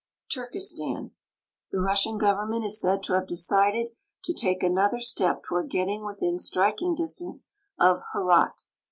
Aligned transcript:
Turkestan. 0.31 1.11
The 1.71 1.79
Russian 1.79 2.17
government 2.17 2.65
is 2.65 2.81
said 2.81 3.03
to 3.03 3.13
have 3.13 3.27
decided 3.27 3.91
to 4.23 4.33
take 4.33 4.63
another 4.63 4.99
step 4.99 5.43
toward 5.43 5.69
getting 5.69 6.03
within 6.03 6.39
striking 6.39 6.95
distance 6.95 7.45
of 7.77 7.99
Herat. 8.15 8.65